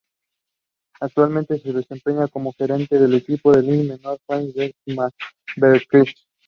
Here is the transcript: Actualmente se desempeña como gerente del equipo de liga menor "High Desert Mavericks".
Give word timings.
Actualmente 0.99 1.59
se 1.59 1.73
desempeña 1.73 2.27
como 2.27 2.53
gerente 2.53 2.97
del 2.97 3.13
equipo 3.13 3.51
de 3.51 3.61
liga 3.61 3.93
menor 3.97 4.17
"High 4.27 4.47
Desert 4.47 4.75
Mavericks". 5.57 6.27